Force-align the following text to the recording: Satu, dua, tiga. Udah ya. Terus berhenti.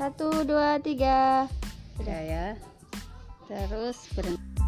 Satu, 0.00 0.32
dua, 0.48 0.80
tiga. 0.80 1.44
Udah 2.00 2.20
ya. 2.24 2.46
Terus 3.44 4.00
berhenti. 4.16 4.59